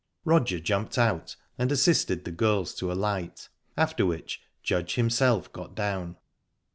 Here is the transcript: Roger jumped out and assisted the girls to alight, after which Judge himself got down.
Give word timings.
Roger 0.25 0.59
jumped 0.59 0.97
out 0.97 1.35
and 1.59 1.71
assisted 1.71 2.25
the 2.25 2.31
girls 2.31 2.73
to 2.73 2.91
alight, 2.91 3.49
after 3.77 4.03
which 4.03 4.41
Judge 4.63 4.95
himself 4.95 5.53
got 5.53 5.75
down. 5.75 6.15